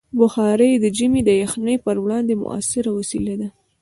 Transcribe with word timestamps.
بخاري 0.19 0.71
د 0.77 0.85
ژمي 0.97 1.21
د 1.25 1.29
یخنۍ 1.43 1.75
پر 1.85 1.95
وړاندې 2.03 2.33
مؤثره 2.43 2.89
وسیله 2.99 3.33
ده. 3.41 3.49